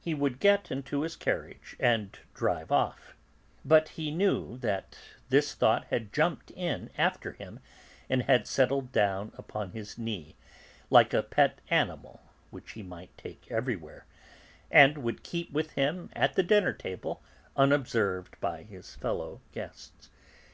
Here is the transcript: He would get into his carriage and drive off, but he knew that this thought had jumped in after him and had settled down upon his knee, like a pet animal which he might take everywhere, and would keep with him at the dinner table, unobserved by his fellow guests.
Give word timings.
He 0.00 0.14
would 0.14 0.40
get 0.40 0.70
into 0.70 1.02
his 1.02 1.14
carriage 1.14 1.76
and 1.78 2.18
drive 2.32 2.72
off, 2.72 3.14
but 3.66 3.90
he 3.90 4.10
knew 4.10 4.56
that 4.56 4.98
this 5.28 5.52
thought 5.52 5.84
had 5.88 6.10
jumped 6.10 6.50
in 6.52 6.88
after 6.96 7.32
him 7.32 7.60
and 8.08 8.22
had 8.22 8.46
settled 8.46 8.92
down 8.92 9.30
upon 9.36 9.72
his 9.72 9.98
knee, 9.98 10.36
like 10.88 11.12
a 11.12 11.22
pet 11.22 11.60
animal 11.68 12.22
which 12.48 12.72
he 12.72 12.82
might 12.82 13.14
take 13.18 13.46
everywhere, 13.50 14.06
and 14.70 14.96
would 14.96 15.22
keep 15.22 15.52
with 15.52 15.72
him 15.72 16.08
at 16.14 16.32
the 16.34 16.42
dinner 16.42 16.72
table, 16.72 17.22
unobserved 17.54 18.40
by 18.40 18.62
his 18.62 18.94
fellow 18.94 19.42
guests. 19.52 20.08